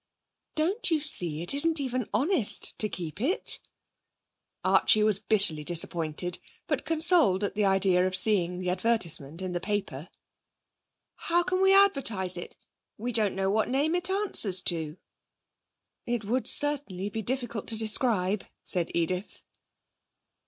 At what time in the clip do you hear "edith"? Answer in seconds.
18.95-19.43